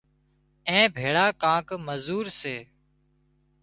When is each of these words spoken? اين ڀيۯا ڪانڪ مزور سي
اين 0.69 0.83
ڀيۯا 0.95 1.25
ڪانڪ 1.41 1.67
مزور 1.87 2.25
سي 2.39 2.57